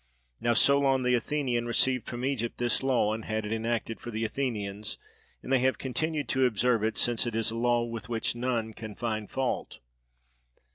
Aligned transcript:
Now 0.39 0.55
Solon 0.55 1.03
the 1.03 1.13
Athenian 1.13 1.67
received 1.67 2.07
from 2.07 2.25
Egypt 2.25 2.57
this 2.57 2.81
law 2.81 3.13
and 3.13 3.25
had 3.25 3.45
it 3.45 3.53
enacted 3.53 3.99
for 3.99 4.09
the 4.09 4.25
Athenians, 4.25 4.97
and 5.43 5.53
they 5.53 5.59
have 5.59 5.77
continued 5.77 6.27
to 6.29 6.47
observe 6.47 6.81
it, 6.83 6.97
since 6.97 7.27
it 7.27 7.35
is 7.35 7.51
a 7.51 7.55
law 7.55 7.83
with 7.85 8.09
which 8.09 8.33
none 8.35 8.73
can 8.73 8.95
find 8.95 9.29
fault. 9.29 9.77